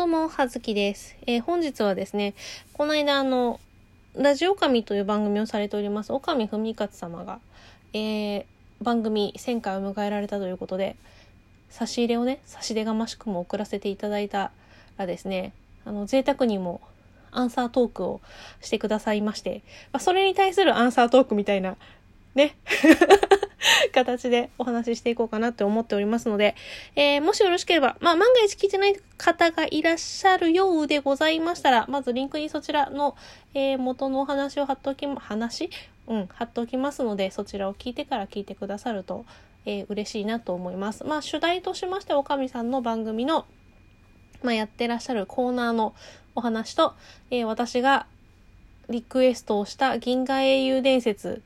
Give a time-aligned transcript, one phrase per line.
[0.00, 1.14] どうも、はずきです。
[1.26, 2.32] えー本日はですね、
[2.72, 3.60] この間、あの、
[4.16, 7.38] ラジオ神という番組をされております、岡見文勝様が、
[7.92, 8.44] えー
[8.80, 10.96] 番組1000回を迎えられたということで、
[11.68, 14.52] 差し入れをね、差し出がましくも送らせていただいた
[14.96, 15.52] らですね、
[15.84, 16.80] あの、贅沢にも
[17.30, 18.22] アンサートークを
[18.62, 19.60] してくださいまして、
[19.92, 21.76] まあ、それに対するアンサートークみたいな、
[22.34, 22.56] ね、
[23.92, 26.54] 形でお話ししていこうかなって思っておりますので、
[26.96, 33.16] えーもしよろしければ、まあ、万が一聞いてない方がいらっしゃるようでございましたら、まずリンクにそちらの、
[33.54, 35.70] えー元のお話を貼っておきま、話？
[36.06, 39.24] うん、貼っておきますので、そちらを聞いてから聞いてくださると、
[39.66, 41.04] えー嬉しいなと思います。
[41.04, 43.46] まあ、主題としまして、おかみさんの番組の、
[44.42, 45.94] まあ、やってらっしゃるコーナーの
[46.34, 46.94] お話と、
[47.30, 48.06] え私が
[48.88, 51.42] リクエストをした銀河英雄伝説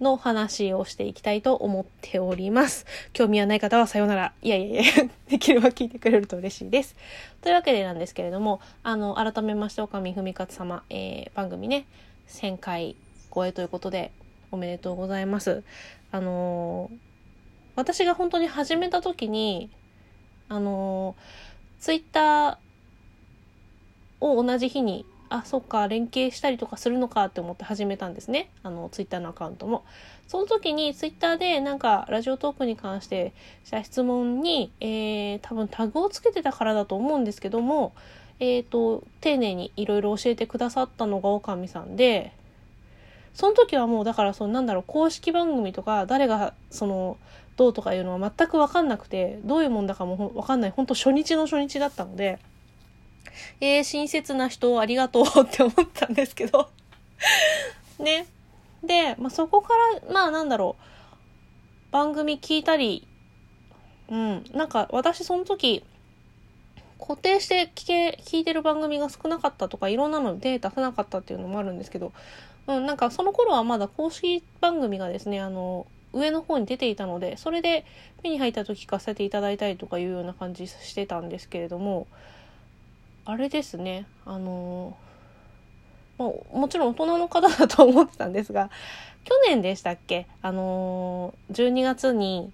[0.00, 2.86] の話をしていきたいと思っております。
[3.12, 4.32] 興味はない方はさようなら。
[4.42, 4.92] いやいやいや、
[5.28, 6.96] できれば聞いてくれると嬉しいです。
[7.40, 11.86] というわけでなんですけれども、あの、改めまして、岡見文勝様、えー番組ね、
[12.28, 12.96] 1000回
[13.34, 14.12] 超えということで、
[14.50, 15.62] おめでとうございます。
[16.12, 17.06] あのー
[17.76, 19.70] 私が本当に始めた時に、
[20.48, 21.14] あの
[21.78, 22.56] ツイッター
[24.20, 28.50] を同じ日にあそっか連携したりとかするのかって思って始めたんですね。
[28.62, 29.84] あのツイッターのアカウントも。
[30.28, 33.32] その時にツイッターでなんかラジオトークに関して
[33.64, 37.92] した質問に、えー、多分タグをつけてたからだと思うんですけども
[38.40, 42.32] えっ、と丁寧にいろいろ教えてくださったのがおかみさんで
[43.34, 47.18] その時はもうだからそのなんだろう公式番組とか誰がその
[47.56, 50.70] どうとかいうのは全く分かんなくてどういうもんだかも分かんない。
[50.70, 52.38] 本当初日の初日だったので
[53.60, 56.70] えー、親切な人ありがとうって思ったんですけど。
[57.98, 58.26] ね。
[58.82, 59.74] で、まあ、そこか
[60.04, 60.76] らまあなんだろ
[61.90, 61.92] う。
[61.92, 63.06] 番組聞いたり
[64.08, 64.44] うん。
[64.52, 65.84] なんか私その時
[66.98, 72.12] 固定して聞け聞いてる番組が少なかったとかいろんなので出さなかったっていうのもあるんですけど、
[72.66, 77.84] うん、なんかその頃はまだ公式番組がですねあの上の方に出ていたのでそれで
[78.22, 82.06] 目に入った時聞かせていただいたりとかいうような感じしてたんですけれども
[83.26, 84.06] あれですね。
[84.24, 84.96] あの
[86.18, 88.70] まあ、もちろん大人の方だと思ってたんですが
[89.24, 90.26] 去年でしたっけ？
[90.40, 92.50] あの12月に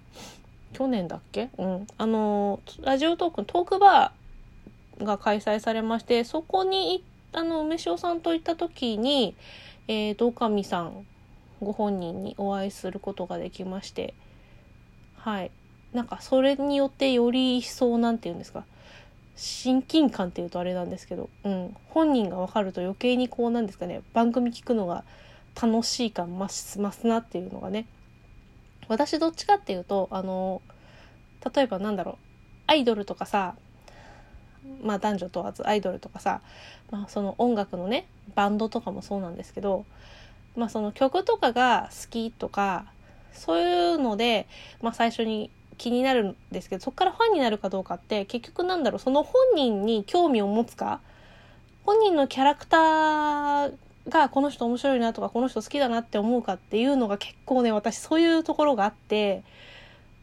[0.73, 1.49] 去年だっけ？
[1.57, 1.87] うん。
[1.97, 9.35] あのラジオトークのトークバーが開催されましてそこにいあの梅塩さんと行った時に
[9.87, 11.05] えーとおかみさん
[11.61, 14.13] ご本人にお会いすることができまして
[15.17, 15.51] はい。
[15.93, 18.65] なんかそれによってより一層なんて言うんですか？
[19.35, 24.01] 親近感っていうとあれなんですけど、うん、本人が分かると余計にこうなんですかね。
[24.13, 25.03] 番組聞くのが
[25.59, 27.87] 楽しい感増す増すなっていうのがね。
[28.87, 30.61] 私どっちかっていうとあの
[31.55, 32.15] 例えばなんだろう。
[32.65, 33.55] アイドルとかさ
[34.81, 36.41] まあ男女問わずアイドルとかさ、
[36.91, 39.85] まあ、その音楽のねバンドとかもそうなんですけど、
[40.55, 42.85] まあ、その曲とかが好きとか
[43.33, 44.47] そういうので、
[44.81, 45.49] まあ、最初に
[45.83, 51.01] 気になるんですけどそこからファンになるかどうかって結局なんだろうその本人に興味を持つか？
[51.85, 53.73] 本人のキャラクター
[54.07, 59.43] がこの人面白いなとかこの人好きだなって思うかっていうのが結構ね私そういうところがあって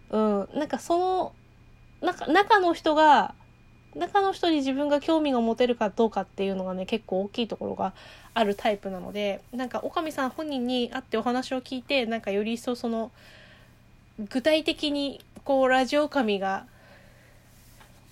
[0.09, 1.33] うんなんかその
[2.01, 3.35] 中中の人が
[3.95, 7.93] 中の人に自分が興味が持てるかどうかっていうのがね結構大きいところが
[8.33, 13.11] あるタイプなのでなんかおかみさん本人に会ってお話を聞いてなんかより一層その
[14.29, 16.67] 具体的にこうラジオ神が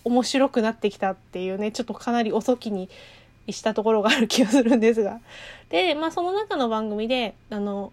[0.05, 2.89] 面白くなってきたっていうねちょっとかなり遅きに
[3.49, 5.21] したところがある気がするんですが。
[5.69, 7.93] でまあその中の番組であの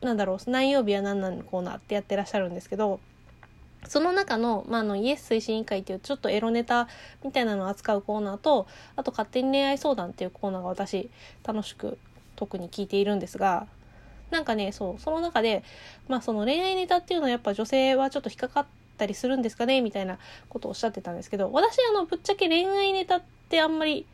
[0.00, 3.00] なんだろう何曜日は何々のコーナーってやってらっしゃるんですけど
[3.88, 6.88] その中の,、ま、あのイエス推進委員会っていうちょっとエロネタ
[7.24, 8.66] みたいなのを扱うコーナーと
[8.96, 11.10] あと勝手に恋愛相談っていうコーナーが私
[11.44, 11.98] 楽しく
[12.36, 13.66] 特に聞いているんですが
[14.32, 15.62] なんかねそうその中で、
[16.08, 18.66] まあ、その恋愛ネタっていうのはやっぱ女性はちょっと引っかかっ
[18.96, 24.06] たりするんですかねみたいなことをおっしゃってたんですけど私あのぶっちゃけ恋愛ネタってあんまり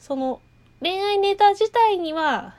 [0.00, 0.40] その
[0.80, 2.54] 恋愛ネタ自体には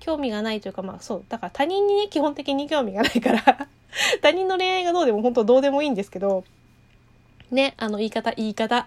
[0.00, 3.68] 興味がないというかまあそうだから他人にね基本的に興味がないから
[4.20, 6.44] 他人の恋愛がどうでも本当どうでもいいんですけど
[7.50, 8.86] ねあの言い方言い方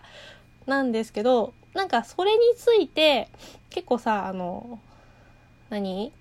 [0.68, 3.30] なんですけどなんかそれについて
[3.72, 4.80] 結構さあの
[5.70, 6.12] 何？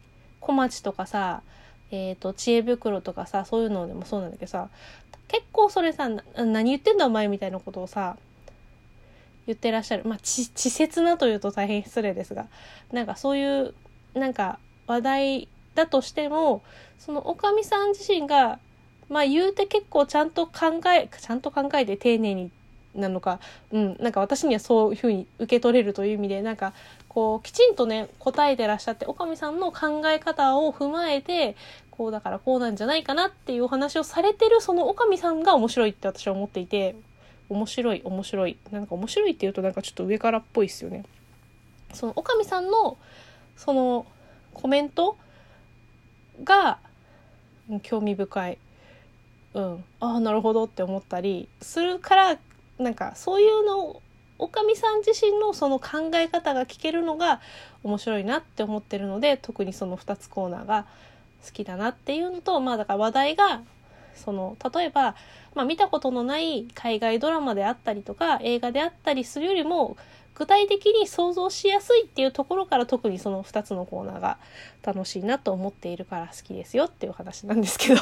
[0.40, 1.42] 小町とかさ
[1.90, 4.68] えー、と知恵袋とかさそういうのでもそうなんだけどさ
[5.26, 8.16] 結構それさ何言ってんだお前みたいなことをさ
[9.46, 10.04] 言ってらっしゃる。
[10.04, 12.46] まあ稚稚拙なというと大変失礼ですが
[12.92, 13.74] なんかそういう
[14.14, 16.62] なんか話題だとしても
[16.98, 18.58] そのおかみさん自身が
[19.08, 22.50] まあ言うて結構ちゃんと考えちゃんと考えて丁寧に
[22.94, 23.40] なのか、
[23.70, 26.74] うん、なんか私にはそういうふうに受け取れるという意味でなんか
[27.18, 31.56] こうきちんとね答えてらっしゃっておかみさんの考え方を踏まえて
[31.90, 36.94] こうだからこうなんじゃないかなっていうお話をされてるそのおかみさんが面白いって私は思っていて
[37.48, 41.04] 面白い面白いなんか面白いっていうとなんかちょっと上からっぽいですよね。
[41.92, 42.96] そのおかみさんの
[43.56, 44.06] その
[44.54, 45.16] コメント
[46.44, 46.78] が
[47.82, 48.58] 興味深い。
[49.54, 52.38] うん、ああなるほどって思ったりするから
[52.78, 54.00] なんかそういうの
[54.38, 57.40] おかみさん自身のその考え方が聞けるのが
[57.82, 60.86] 面白いなって思ってるので特にその2つコーナーが
[61.44, 63.62] 好きだなっていうのとまあだから話題が
[64.14, 65.14] その例えば、
[65.54, 69.96] まあ、見たことのない海外ドラマであったりとか映画であったりするよりも
[70.34, 74.38] 具体的に想像しやすいっていうところから特にその2つのコーナーが
[74.84, 78.00] 楽しいなと思っているから好きですよっていう話なんですけど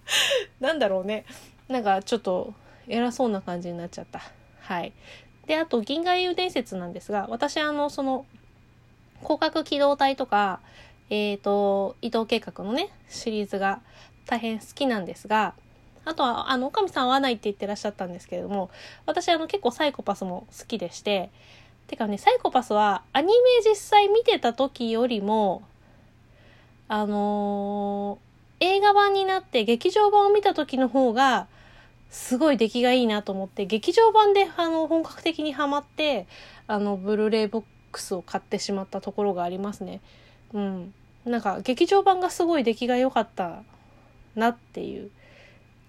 [0.60, 1.26] なんだろうね
[1.68, 2.54] なんかちょっと
[2.86, 4.22] 偉そうな感じになっちゃった。
[4.62, 4.92] はい。
[5.48, 8.26] で、あと、銀河英雄伝説なんですが、私、あの、その、
[9.22, 10.60] 広角機動隊とか、
[11.10, 13.80] えっ、ー、と、伊藤計画のね、シリーズが
[14.26, 15.54] 大変好きなんですが、
[16.04, 18.70] あとは、あの、おかみさんは合わないって言ってらっしゃったんですけれども、
[19.06, 21.30] 私、あの、結構サイコパスも好きでして、
[21.86, 23.32] てかね、サイコパスは、アニメ
[23.64, 25.62] 実際見てた時よりも、
[26.88, 31.46] あのー、映画版になって劇場版を見た時の方が、
[32.10, 36.26] すごい出来がいいなと思って、劇場版であの本格的にハマって、
[36.66, 40.00] あの、ブルーレイボックスを買ってしまったところがありますね。
[40.52, 40.94] うん。
[41.24, 43.62] なんか、劇場版がすごい出来が良かった
[44.34, 45.10] なっていう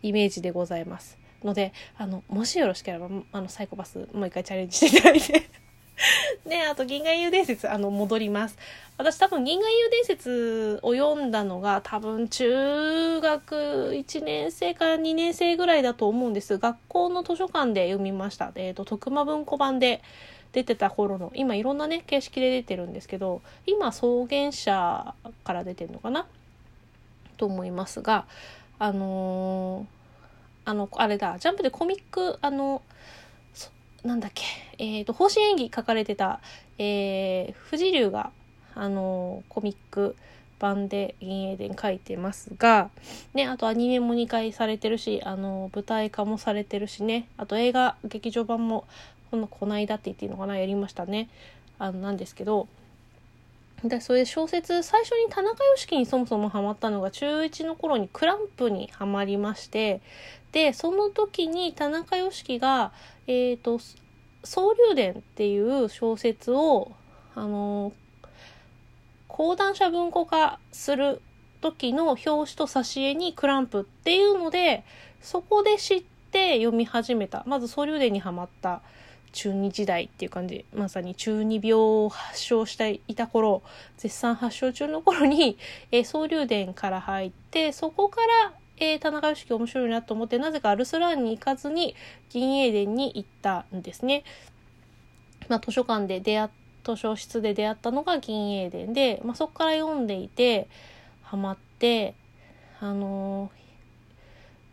[0.01, 1.17] イメージでございます。
[1.43, 5.49] ので、あの、もしよろしければ、あの、サイコパス、もう一回チャレンジしていただいて
[6.45, 8.57] で、あと、銀河英雄伝説、あの、戻ります。
[8.97, 13.55] 私多分、銀河英雄伝説を読んだのが、多分、中学
[13.93, 16.57] 1年生から2年生ぐらいだと思うんです。
[16.57, 18.51] 学校の図書館で読みました。
[18.55, 20.01] えっ、ー、と、徳間文庫版で
[20.53, 25.13] 出てた頃の、今いろんなね、形式で出てるんですけど、今、草原社
[25.43, 26.25] から出てるのかな？
[27.37, 28.25] と思いますが、
[28.79, 32.81] あのー、あの、あれだ、ジャンプでコミック、あの、
[34.03, 34.43] なんだっけ、
[34.77, 36.39] えっ、ー、と、方針演技書かれてた、
[36.77, 38.31] えー、富士流が、
[38.75, 40.15] あのー、コミック
[40.59, 42.89] 版で銀英伝書いてますが、
[43.33, 48.85] ね、あとアニメも2回されてるし、あのー、舞台化もされてるしね、あと映画、劇場版も、
[49.31, 51.29] この、こないだって言っていいのかな、やりましたね。
[51.77, 52.67] あの、なんですけど、
[53.83, 60.01] で、それ小説、最初に田中良樹にそもそもハマったのが中1の頃にクランプにはまりまして、
[60.51, 62.91] で、その時に田中良樹が、
[63.29, 63.79] えっ、ー、と、
[64.43, 66.91] 総流伝っていう小説を、
[67.35, 67.93] あの、
[69.27, 71.21] 講談社文庫化する
[71.61, 74.83] 時の表紙と挿絵にクランプっていうので、
[75.21, 77.43] そこで知って読み始めた。
[77.45, 78.81] まず総流伝にはまった。
[79.31, 83.61] 中二時代っていう感じまさに中二病を発症していた頃
[83.95, 85.55] 絶賛発症中の頃に、
[85.91, 91.95] えー、総流伝から入ってそこから、えー、田中良樹面白いなと思ってなぜかアルスランに行かずに
[92.29, 94.23] 銀英伝に行ったんですね。
[95.47, 96.49] まあ、図書館で出会っ
[96.83, 100.67] 図書室で出会ったのが銀英伝で、まあ、そこから読んでいて
[101.23, 102.15] ハマって
[102.79, 103.51] あの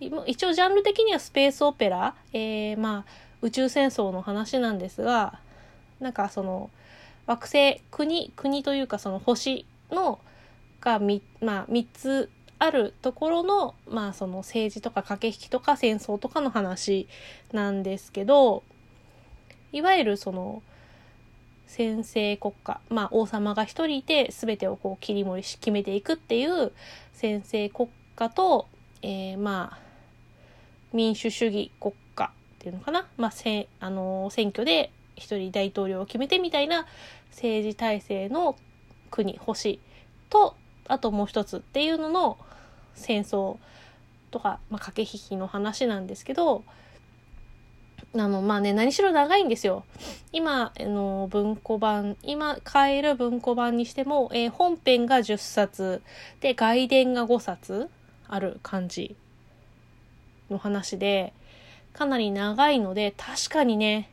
[0.01, 3.05] ー、一応ジャンル的にはスペースオペラ、えー、まあ
[3.43, 5.41] 宇宙戦争の話なんですが
[6.01, 6.71] なんかその
[7.27, 10.21] 惑星国国というかその星の
[10.81, 17.07] がみ、まあ、3つあるところの,、まあその政治とか駆け引きとか戦争とかの話
[17.53, 18.63] なんですけど
[19.73, 20.63] いわゆるその
[21.67, 26.73] 先制国家まあ王様が一人いて全てをこう切り盛りし決めていくっていう
[27.13, 28.67] 先制国家と、
[29.03, 29.79] えー、まあ
[30.93, 36.87] 民主主義国家っていうのかな、まあ、せあの選挙で一人大統領を決めてみたいな
[37.31, 38.57] 政治体制の
[39.11, 39.79] 国星
[40.31, 40.55] と
[40.89, 42.39] あともう一つっていうのの
[42.97, 43.59] 戦争
[44.33, 46.65] とか、まあ、駆け引きの話なんですけど
[48.15, 49.85] あのまあね何しろ長いんですよ。
[50.33, 56.03] 今あの文庫版今買える文庫版にしても、えー、本編が10冊
[56.41, 57.89] で外伝が5冊
[58.27, 59.17] ある感じ
[60.51, 61.33] の話で
[61.97, 64.11] かなり長いので、確かにね、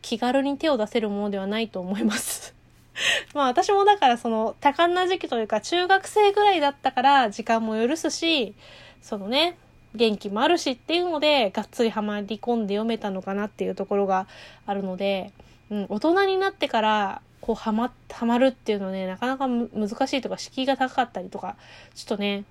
[0.00, 2.54] 気軽に手を出せるものではないと思います
[3.34, 8.54] まあ私もだからその多感な時期というか中学生ぐらいだったから時間も許すし、
[9.02, 9.56] そのね、
[9.94, 14.26] 元気もあるしっていうので、がっつりハマり込んで読めたのかなっていうところが
[14.66, 15.32] あるので、
[15.70, 21.56] うん、大人になってから、こう、ハマ、ハマるっていうのはね、なかなか難しいとか、敷居が高かったりとか、
[21.94, 22.44] ちょっとね、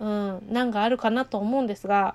[0.00, 2.14] うん、なんかあるかなと思うんですが、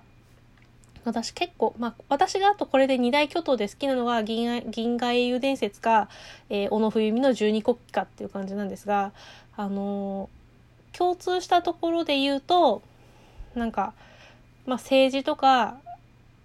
[1.10, 6.08] 私結構、まあ、私があとこれで二大巨頭で好きなのが銀銀河英雄伝説か、
[6.50, 9.12] えー、小野冬美の十二国旗かっていう感じなんですが、
[9.58, 12.84] あのー、共通したところで言うと、
[13.56, 13.94] なんか、
[14.68, 15.80] まあ、政治とか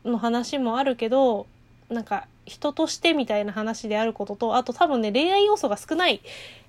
[0.03, 1.47] の話もあるけど、
[1.91, 6.23] なんか人としてみたいな話であることと、あと多分ね、恋愛要素が少ない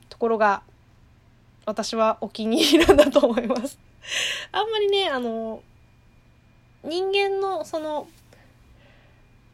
[0.10, 0.64] ところが、
[1.66, 3.80] 私はお気に入りなんだと思います。
[4.52, 5.75] あんまりね、あのー
[6.86, 8.08] 人間のその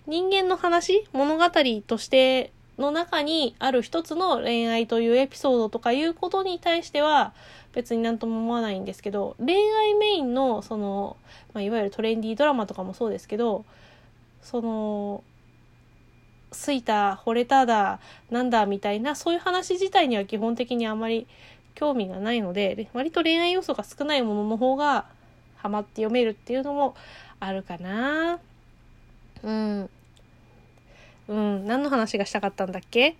[0.07, 1.07] 人間の話？
[1.13, 1.45] 物語
[1.87, 7.33] としての中にある一つの恋愛というエピソードとかいうことに対しては
[7.73, 11.15] 別になんとも思わないんですけど恋愛メインのその、
[11.53, 13.65] まあ、いわゆるトレンディードラマとかもそうですけど
[14.41, 15.23] その
[16.51, 21.27] 好いた惚れただなんだみたいなそういう話自体には基本的にあまり
[21.75, 25.05] 興味がないので割と恋愛要素が少ないものの方が
[25.61, 26.95] ハマって読めるっていうのも
[27.39, 28.39] あるかな。
[29.43, 29.89] うん。
[31.27, 31.67] うん。
[31.67, 33.15] 何の話がしたかったんだっけ？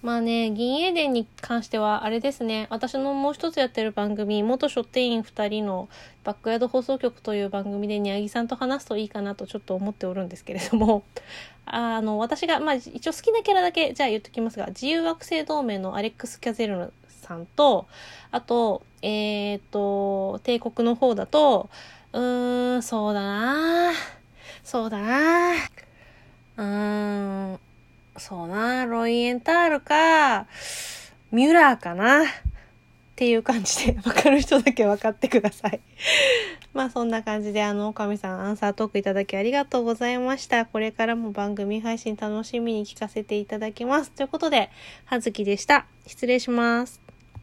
[0.00, 5.88] まあね、銀英伝に関しては、あれですね、私のもう一つやってる番組、元書店員二人の
[6.22, 11.02] バックヤード放送局という番組で、宮城さんと話すといいかなとちょっと思っておるんですけれども、
[11.66, 17.88] あの、私が、まあ一応好きなキャラだけ、じゃあ言っときますが、自由惑星同盟のアレックス・キャゼルさんと、
[18.30, 21.70] あと、えっ、ー、と、帝国の方だと、
[22.12, 23.92] うーん、そうだな
[24.64, 27.60] そうだなうーん、
[28.16, 30.46] そうなロイエンタールか、
[31.30, 32.26] ミュラーかなっ
[33.16, 35.80] ていう感じで、 わかる人だけ分かってください。
[36.72, 40.66] まあそんな感じで、あの、おかみさんアンサートークいただきありがとうございました。
[40.66, 44.12] これからも番組配信楽しみに聞かせていただきます。
[44.12, 44.70] ということで、
[45.04, 45.86] はずきでした。
[46.06, 47.07] 失礼します。